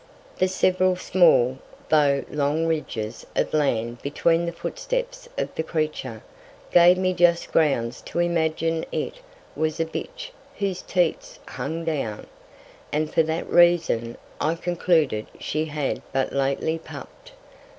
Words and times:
The 0.39 0.47
several 0.47 0.95
small, 0.95 1.59
tho' 1.89 2.25
long 2.31 2.65
Ridges 2.65 3.23
of 3.35 3.53
Land 3.53 4.01
between 4.01 4.47
the 4.47 4.51
Footsteps 4.51 5.29
of 5.37 5.53
the 5.53 5.61
Creature, 5.61 6.23
gave 6.71 6.97
me 6.97 7.13
just 7.13 7.51
Grounds 7.51 8.01
to 8.07 8.17
imagine 8.17 8.83
it 8.91 9.19
was 9.55 9.79
a 9.79 9.85
Bitch 9.85 10.31
whose 10.57 10.81
Teats 10.81 11.37
hung 11.47 11.85
down; 11.85 12.25
and 12.91 13.13
for 13.13 13.21
that 13.21 13.47
Reason, 13.47 14.17
I 14.39 14.55
concluded 14.55 15.27
she 15.39 15.65
had 15.65 16.01
but 16.11 16.33
lately 16.33 16.79
pupp'd. 16.79 17.33